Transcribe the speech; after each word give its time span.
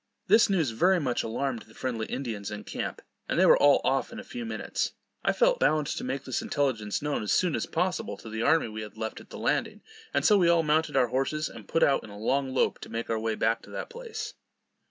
This 0.25 0.49
news 0.49 0.71
very 0.71 0.99
much 0.99 1.21
alarmed 1.21 1.61
the 1.61 1.75
friendly 1.75 2.07
Indians 2.07 2.49
in 2.49 2.63
camp, 2.63 3.03
and 3.29 3.39
they 3.39 3.45
were 3.45 3.61
all 3.61 3.79
off 3.83 4.11
in 4.11 4.19
a 4.19 4.23
few 4.23 4.45
minutes. 4.45 4.93
I 5.23 5.31
felt 5.31 5.59
bound 5.59 5.85
to 5.85 6.03
make 6.03 6.23
this 6.23 6.41
intelligence 6.41 7.03
known 7.03 7.21
as 7.21 7.31
soon 7.31 7.55
as 7.55 7.67
possible 7.67 8.17
to 8.17 8.27
the 8.31 8.41
army 8.41 8.67
we 8.67 8.81
had 8.81 8.97
left 8.97 9.19
at 9.21 9.29
the 9.29 9.37
landing; 9.37 9.83
and 10.11 10.25
so 10.25 10.39
we 10.39 10.49
all 10.49 10.63
mounted 10.63 10.97
our 10.97 11.09
horses, 11.09 11.49
and 11.49 11.67
put 11.67 11.83
out 11.83 12.03
in 12.03 12.09
a 12.09 12.17
long 12.17 12.51
lope 12.51 12.79
to 12.79 12.89
make 12.89 13.11
our 13.11 13.19
way 13.19 13.35
back 13.35 13.61
to 13.61 13.69
that 13.69 13.91
place. 13.91 14.33